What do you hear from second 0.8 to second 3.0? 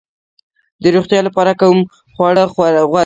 د روغتیا لپاره کوم خواړه غوره دي؟